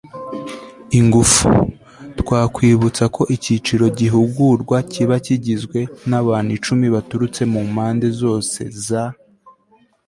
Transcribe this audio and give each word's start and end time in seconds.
ingufu.twakwibutsa 0.99 3.03
ko 3.15 3.21
icyiciro 3.35 3.85
gihugurwa 3.99 4.77
kiba 4.91 5.15
kigizwe 5.25 5.79
n'abantu 6.09 6.49
icumi 6.57 6.85
baturutse 6.95 7.41
mu 7.53 7.61
mpande 7.71 8.07
zose 8.21 8.59
za 8.85 9.03